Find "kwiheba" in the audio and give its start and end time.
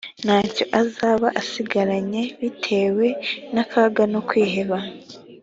4.27-4.77